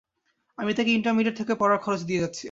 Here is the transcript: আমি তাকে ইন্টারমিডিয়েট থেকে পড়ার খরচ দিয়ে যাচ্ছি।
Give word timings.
আমি 0.57 0.71
তাকে 0.73 0.91
ইন্টারমিডিয়েট 0.93 1.35
থেকে 1.37 1.53
পড়ার 1.55 1.79
খরচ 1.79 2.01
দিয়ে 2.03 2.19
যাচ্ছি। 2.19 2.39